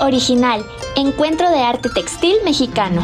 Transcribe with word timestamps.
Original, 0.00 0.64
Encuentro 0.96 1.50
de 1.50 1.60
Arte 1.60 1.88
Textil 1.88 2.36
Mexicano. 2.44 3.02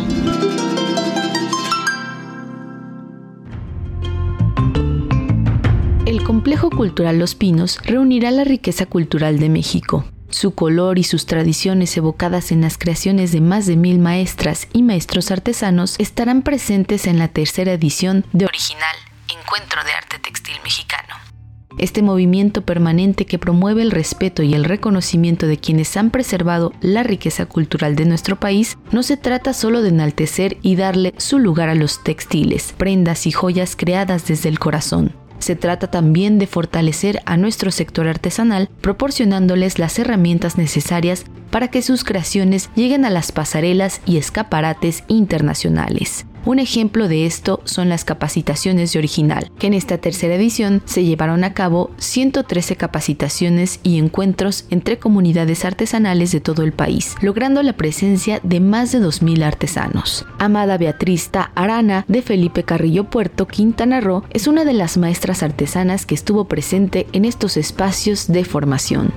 El 6.07 6.23
Complejo 6.23 6.71
Cultural 6.71 7.19
Los 7.19 7.35
Pinos 7.35 7.79
reunirá 7.85 8.31
la 8.31 8.45
riqueza 8.45 8.87
cultural 8.87 9.39
de 9.39 9.49
México. 9.49 10.05
Su 10.31 10.55
color 10.55 10.99
y 10.99 11.05
sus 11.05 11.27
tradiciones 11.27 11.97
evocadas 11.97 12.53
en 12.53 12.61
las 12.61 12.79
creaciones 12.79 13.33
de 13.33 13.41
más 13.41 13.67
de 13.67 13.77
mil 13.77 13.99
maestras 13.99 14.69
y 14.73 14.83
maestros 14.83 15.31
artesanos 15.31 15.97
estarán 15.99 16.43
presentes 16.43 17.07
en 17.07 17.19
la 17.19 17.29
tercera 17.29 17.73
edición 17.73 18.25
de 18.33 18.47
Original, 18.47 18.97
Encuentro 19.29 19.83
de 19.85 19.93
Arte 19.93 20.19
Textil 20.19 20.57
Mexicano. 20.63 21.34
Este 21.79 22.03
movimiento 22.03 22.63
permanente 22.63 23.27
que 23.27 23.39
promueve 23.39 23.83
el 23.83 23.91
respeto 23.91 24.43
y 24.43 24.55
el 24.55 24.65
reconocimiento 24.65 25.47
de 25.47 25.59
quienes 25.59 25.97
han 25.97 26.11
preservado 26.11 26.73
la 26.81 27.03
riqueza 27.03 27.47
cultural 27.47 27.97
de 27.97 28.05
nuestro 28.05 28.37
país 28.37 28.79
no 28.93 29.03
se 29.03 29.17
trata 29.17 29.53
solo 29.53 29.83
de 29.83 29.89
enaltecer 29.89 30.57
y 30.63 30.77
darle 30.77 31.15
su 31.17 31.39
lugar 31.39 31.69
a 31.69 31.75
los 31.75 32.03
textiles, 32.05 32.75
prendas 32.77 33.27
y 33.27 33.33
joyas 33.33 33.75
creadas 33.77 34.27
desde 34.29 34.49
el 34.49 34.59
corazón. 34.59 35.13
Se 35.41 35.57
trata 35.57 35.91
también 35.91 36.39
de 36.39 36.47
fortalecer 36.47 37.21
a 37.27 37.37
nuestro 37.37 37.71
sector 37.71 38.09
artesanal, 38.09 38.71
proporcionándoles 38.81 39.79
las 39.79 39.99
herramientas 39.99 40.57
necesarias 40.57 41.25
para 41.55 41.69
que 41.69 41.83
sus 41.83 42.03
creaciones 42.03 42.69
lleguen 42.75 43.05
a 43.05 43.11
las 43.11 43.31
pasarelas 43.31 44.01
y 44.07 44.17
escaparates 44.17 45.05
internacionales. 45.07 46.27
Un 46.45 46.59
ejemplo 46.59 47.07
de 47.07 47.27
esto 47.27 47.61
son 47.63 47.89
las 47.89 48.05
capacitaciones 48.05 48.93
de 48.93 48.99
original, 48.99 49.53
que 49.57 49.69
en 49.69 49.75
esta 49.75 49.99
tercera 49.99 50.35
edición 50.35 50.83
se 50.85 51.05
llevaron 51.05 51.45
a 51.45 51.55
cabo 51.55 51.93
113 51.99 52.75
capacitaciones 52.75 53.79
y 53.85 53.99
encuentros 53.99 54.67
entre 54.71 54.99
comunidades 54.99 55.65
artesanales 55.65 56.33
de 56.33 56.41
todo 56.41 56.65
el 56.65 56.73
país, 56.73 57.15
logrando 57.21 57.63
la 57.63 57.75
presencia 57.75 58.41
de 58.43 58.59
más 58.59 58.91
de 58.91 58.99
2.000 58.99 59.45
artesanos. 59.45 60.27
Amada 60.41 60.77
Beatriz 60.77 61.31
Arana 61.55 62.05
de 62.09 62.23
Felipe 62.23 62.65
Carrillo 62.65 63.05
Puerto, 63.05 63.47
Quintana 63.47 64.01
Roo, 64.01 64.25
es 64.31 64.49
una 64.49 64.65
de 64.65 64.73
las 64.73 64.97
maestras 64.97 65.45
artesanas 65.45 66.05
que 66.05 66.17
estuvo 66.17 66.47
presente 66.47 67.07
en 67.13 67.25
estos 67.25 67.57
espacios 67.57 68.27
de 68.27 68.45
formación 68.45 69.13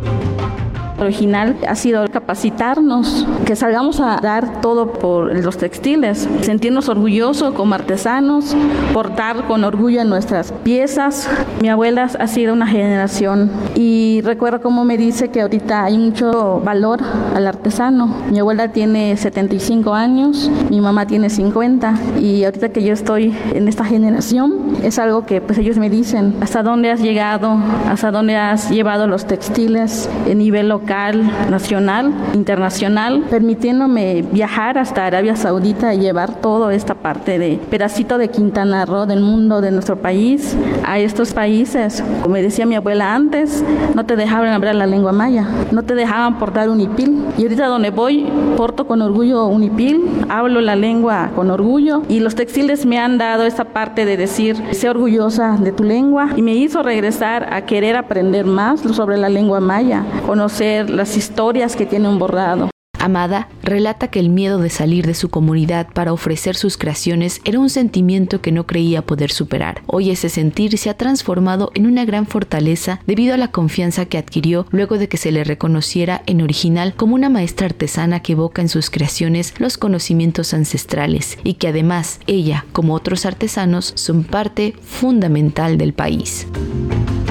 original 1.00 1.56
ha 1.67 1.76
sido 1.76 2.08
capacitarnos, 2.08 3.28
que 3.45 3.56
salgamos 3.56 4.00
a 4.00 4.17
dar 4.22 4.62
todo 4.62 4.94
por 4.94 5.34
los 5.44 5.58
textiles, 5.58 6.28
sentirnos 6.42 6.89
orgullosos 6.89 7.54
como 7.54 7.76
artesanos, 7.76 8.56
portar 8.94 9.45
con 9.48 9.64
orgullo 9.64 10.04
nuestras 10.04 10.52
piezas. 10.52 11.30
Mi 11.62 11.70
abuela 11.70 12.09
ha 12.20 12.28
sido 12.28 12.54
una 12.54 12.67
generación 12.67 13.52
y 13.76 14.22
recuerdo 14.23 14.62
cómo 14.62 14.86
me 14.86 14.98
dice 14.98 15.30
que 15.30 15.42
ahorita 15.42 15.86
hay 15.86 15.98
mucho 15.98 16.62
valor 16.64 17.00
al 17.36 17.48
artesano. 17.48 18.08
Mi 18.32 18.39
abuela 18.39 18.72
tiene 18.72 19.16
75 19.17 19.94
años, 19.94 20.50
mi 20.70 20.82
mamá 20.82 21.06
tiene 21.08 21.30
50 21.30 21.94
y 22.20 22.44
ahorita 22.44 22.70
que 22.70 22.84
yo 22.84 22.94
estoy 22.94 23.36
en 23.54 23.67
esta 23.67 23.86
generación 23.86 24.78
es 24.84 25.00
algo 25.00 25.26
que 25.26 25.42
pues 25.42 25.58
ellos 25.58 25.78
me 25.78 25.89
dicen, 25.89 26.36
hasta 26.42 26.64
dónde 26.64 26.92
has 26.92 27.02
llegado, 27.02 27.58
hasta 27.88 28.11
dónde 28.11 28.36
has 28.36 28.70
llevado 28.70 29.08
los 29.08 29.26
textiles 29.26 30.09
en 30.26 30.39
nivel 30.39 30.70
local 30.70 30.86
nacional, 30.88 32.13
internacional, 32.33 33.23
permitiéndome 33.30 34.23
viajar 34.31 34.77
hasta 34.77 35.05
Arabia 35.05 35.35
Saudita 35.35 35.93
y 35.93 35.99
llevar 35.99 36.35
toda 36.35 36.73
esta 36.73 36.95
parte 36.95 37.38
de 37.38 37.59
pedacito 37.69 38.17
de 38.17 38.30
Quintana 38.30 38.85
Roo, 38.85 39.05
del 39.05 39.19
mundo, 39.19 39.59
de 39.59 39.71
nuestro 39.71 39.97
país, 39.97 40.55
a 40.85 40.97
estos 40.99 41.33
países. 41.33 42.02
Como 42.21 42.35
decía 42.35 42.65
mi 42.65 42.75
abuela 42.75 43.13
antes, 43.13 43.63
no 43.95 44.05
te 44.05 44.15
dejaban 44.15 44.49
hablar 44.49 44.75
la 44.75 44.88
lengua 44.88 45.11
maya, 45.11 45.45
no 45.71 45.83
te 45.83 45.93
dejaban 45.93 46.39
portar 46.39 46.69
un 46.69 46.75
unipil. 46.75 47.25
Y 47.38 47.43
ahorita 47.43 47.67
donde 47.67 47.89
voy, 47.89 48.25
porto 48.55 48.88
con 48.88 49.02
orgullo 49.02 49.45
un 49.47 49.58
unipil, 49.58 50.02
hablo 50.30 50.61
la 50.61 50.75
lengua 50.75 51.31
con 51.35 51.52
orgullo 51.52 52.03
y 52.08 52.19
los 52.19 52.35
textiles 52.35 52.85
me 52.85 52.97
han 52.97 53.17
dado 53.17 53.43
esa 53.43 53.65
parte 53.65 54.05
de 54.05 54.15
decir, 54.15 54.55
sé 54.71 54.89
orgullosa 54.89 55.58
de 55.59 55.71
tu 55.71 55.83
lengua 55.83 56.30
y 56.36 56.42
me 56.42 56.53
hizo 56.53 56.81
regresar 56.81 57.53
a 57.53 57.65
querer 57.65 57.97
aprender 57.97 58.45
más 58.45 58.80
sobre 58.81 59.17
la 59.17 59.30
lengua 59.30 59.59
maya, 59.59 60.03
conocer 60.26 60.77
las 60.83 61.17
historias 61.17 61.76
que 61.76 61.86
tiene 61.86 62.08
un 62.08 62.20
bordado. 62.20 62.70
Amada 62.99 63.48
relata 63.61 64.08
que 64.10 64.20
el 64.20 64.30
miedo 64.30 64.58
de 64.58 64.70
salir 64.70 65.05
de 65.05 65.14
su 65.14 65.30
comunidad 65.30 65.88
para 65.93 66.14
ofrecer 66.14 66.55
sus 66.55 66.77
creaciones 66.77 67.42
era 67.45 67.60
un 67.60 67.70
sentimiento 67.70 68.42
que 68.42 68.52
no 68.52 68.65
creía 68.65 69.02
poder 69.02 69.32
superar. 69.32 69.82
Hoy 69.86 70.10
ese 70.10 70.30
sentir 70.30 70.77
se 70.77 70.89
ha 70.89 70.98
transformado 70.98 71.71
en 71.76 71.86
una 71.86 72.05
gran 72.05 72.26
fortaleza 72.26 72.99
debido 73.05 73.33
a 73.33 73.38
la 73.38 73.52
confianza 73.52 74.05
que 74.05 74.17
adquirió 74.17 74.65
luego 74.71 74.98
de 74.98 75.08
que 75.08 75.17
se 75.17 75.32
le 75.32 75.43
reconociera 75.43 76.23
en 76.26 76.42
original 76.42 76.95
como 76.95 77.15
una 77.15 77.30
maestra 77.30 77.67
artesana 77.67 78.21
que 78.21 78.33
evoca 78.33 78.61
en 78.61 78.70
sus 78.70 78.89
creaciones 78.89 79.54
los 79.59 79.77
conocimientos 79.77 80.54
ancestrales 80.54 81.38
y 81.44 81.55
que 81.55 81.67
además 81.67 82.20
ella, 82.26 82.65
como 82.71 82.94
otros 82.94 83.26
artesanos, 83.26 83.94
son 83.95 84.23
parte 84.23 84.73
fundamental 84.82 85.77
del 85.77 85.94
país. 85.94 86.48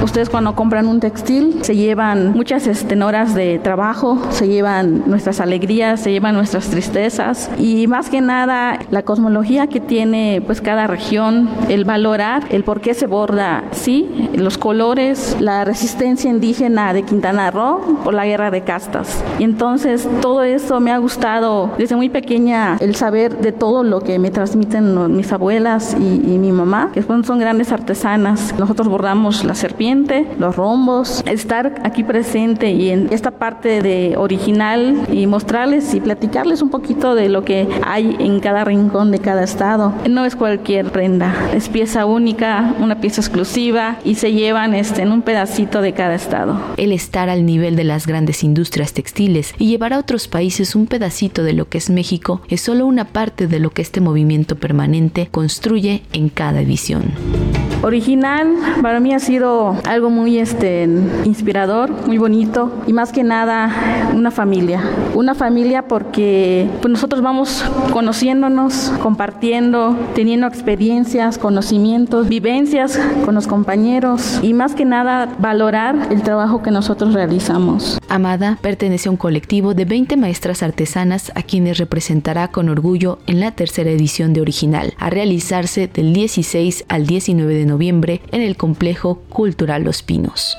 Ustedes 0.06 0.30
cuando 0.30 0.54
compran 0.54 0.86
un 0.86 1.00
textil 1.00 1.58
se 1.64 1.74
llevan 1.74 2.32
muchas 2.32 2.68
este, 2.68 3.02
horas 3.02 3.34
de 3.34 3.58
trabajo, 3.58 4.16
se 4.30 4.46
llevan 4.46 5.02
nuestras 5.06 5.40
alegrías, 5.40 6.00
se 6.00 6.12
llevan 6.12 6.36
nuestras 6.36 6.68
tristezas 6.68 7.50
y 7.58 7.88
más 7.88 8.08
que 8.08 8.20
nada 8.20 8.78
la 8.90 9.02
cosmología 9.02 9.66
que 9.66 9.80
tiene 9.80 10.40
pues 10.46 10.60
cada 10.60 10.86
región, 10.86 11.50
el 11.68 11.84
valorar 11.84 12.44
el 12.50 12.62
por 12.62 12.80
qué 12.80 12.94
se 12.94 13.08
borda, 13.08 13.64
sí, 13.72 14.30
los 14.34 14.58
colores, 14.58 15.36
la 15.40 15.64
resistencia 15.64 16.30
indígena 16.30 16.92
de 16.92 17.02
Quintana 17.02 17.50
Roo 17.50 17.98
por 18.04 18.14
la 18.14 18.26
guerra 18.26 18.52
de 18.52 18.62
castas. 18.62 19.24
Y 19.40 19.44
entonces 19.44 20.08
todo 20.22 20.44
eso 20.44 20.78
me 20.78 20.92
ha 20.92 20.98
gustado 20.98 21.72
desde 21.78 21.96
muy 21.96 22.10
pequeña 22.10 22.76
el 22.78 22.94
saber 22.94 23.38
de 23.38 23.50
todo 23.50 23.82
lo 23.82 24.00
que 24.00 24.20
me 24.20 24.30
transmiten 24.30 25.16
mis 25.16 25.32
abuelas 25.32 25.96
y, 25.98 26.32
y 26.32 26.38
mi 26.38 26.52
mamá, 26.52 26.92
que 26.94 27.02
son 27.02 27.40
grandes 27.40 27.72
artesanas. 27.72 28.54
Nosotros 28.56 28.86
bordamos 28.86 29.42
la 29.42 29.56
serpiente 29.56 29.95
los 30.38 30.56
rombos, 30.56 31.24
estar 31.26 31.80
aquí 31.82 32.04
presente 32.04 32.70
y 32.70 32.90
en 32.90 33.08
esta 33.12 33.30
parte 33.30 33.80
de 33.80 34.14
original 34.16 35.06
y 35.10 35.26
mostrarles 35.26 35.94
y 35.94 36.00
platicarles 36.00 36.60
un 36.60 36.68
poquito 36.68 37.14
de 37.14 37.28
lo 37.30 37.44
que 37.44 37.66
hay 37.82 38.14
en 38.18 38.40
cada 38.40 38.64
rincón 38.64 39.10
de 39.10 39.20
cada 39.20 39.42
estado. 39.42 39.94
No 40.08 40.24
es 40.26 40.36
cualquier 40.36 40.90
prenda, 40.90 41.34
es 41.54 41.68
pieza 41.68 42.04
única, 42.04 42.74
una 42.78 43.00
pieza 43.00 43.22
exclusiva 43.22 43.96
y 44.04 44.16
se 44.16 44.32
llevan 44.32 44.74
este, 44.74 45.02
en 45.02 45.12
un 45.12 45.22
pedacito 45.22 45.80
de 45.80 45.94
cada 45.94 46.14
estado. 46.14 46.60
El 46.76 46.92
estar 46.92 47.30
al 47.30 47.46
nivel 47.46 47.74
de 47.74 47.84
las 47.84 48.06
grandes 48.06 48.44
industrias 48.44 48.92
textiles 48.92 49.54
y 49.58 49.68
llevar 49.68 49.94
a 49.94 49.98
otros 49.98 50.28
países 50.28 50.76
un 50.76 50.86
pedacito 50.86 51.42
de 51.42 51.54
lo 51.54 51.68
que 51.68 51.78
es 51.78 51.88
México 51.88 52.42
es 52.48 52.60
solo 52.60 52.86
una 52.86 53.06
parte 53.06 53.46
de 53.46 53.60
lo 53.60 53.70
que 53.70 53.82
este 53.82 54.00
movimiento 54.00 54.56
permanente 54.56 55.28
construye 55.30 56.02
en 56.12 56.28
cada 56.28 56.60
edición. 56.60 57.45
Original 57.82 58.56
para 58.82 59.00
mí 59.00 59.14
ha 59.14 59.18
sido 59.18 59.76
algo 59.86 60.10
muy 60.10 60.38
este, 60.38 60.88
inspirador, 61.24 61.90
muy 62.06 62.18
bonito 62.18 62.72
y 62.86 62.92
más 62.92 63.12
que 63.12 63.22
nada 63.22 63.70
una 64.14 64.30
familia. 64.30 64.82
Una 65.14 65.34
familia 65.34 65.86
porque 65.86 66.68
pues, 66.80 66.90
nosotros 66.90 67.22
vamos 67.22 67.64
conociéndonos, 67.92 68.92
compartiendo, 69.02 69.96
teniendo 70.14 70.46
experiencias, 70.46 71.38
conocimientos, 71.38 72.28
vivencias 72.28 72.98
con 73.24 73.34
los 73.34 73.46
compañeros 73.46 74.40
y 74.42 74.54
más 74.54 74.74
que 74.74 74.84
nada 74.84 75.34
valorar 75.38 76.08
el 76.10 76.22
trabajo 76.22 76.62
que 76.62 76.70
nosotros 76.70 77.14
realizamos. 77.14 77.98
Amada 78.08 78.58
pertenece 78.62 79.08
a 79.08 79.12
un 79.12 79.16
colectivo 79.16 79.74
de 79.74 79.84
20 79.84 80.16
maestras 80.16 80.62
artesanas 80.62 81.32
a 81.34 81.42
quienes 81.42 81.78
representará 81.78 82.48
con 82.48 82.68
orgullo 82.68 83.18
en 83.26 83.40
la 83.40 83.50
tercera 83.50 83.90
edición 83.90 84.32
de 84.32 84.40
Original, 84.40 84.94
a 84.98 85.10
realizarse 85.10 85.88
del 85.88 86.12
16 86.12 86.84
al 86.88 87.06
19 87.06 87.54
de 87.54 87.66
noviembre 87.66 88.22
en 88.30 88.42
el 88.42 88.56
complejo 88.56 89.22
cultural 89.28 89.82
Los 89.82 90.02
Pinos. 90.02 90.56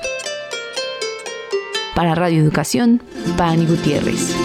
Para 1.94 2.14
Radio 2.14 2.40
Educación, 2.40 3.02
Pani 3.36 3.66
Gutiérrez. 3.66 4.36